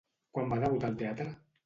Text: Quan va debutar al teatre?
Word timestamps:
Quan 0.37 0.47
va 0.53 0.57
debutar 0.63 0.89
al 0.91 0.97
teatre? 1.03 1.29